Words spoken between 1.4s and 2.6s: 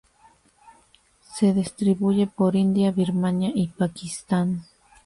distribuye por